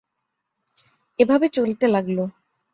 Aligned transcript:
এভাবে 1.19 1.47
চলতে 1.49 1.85
লাগল। 1.87 2.17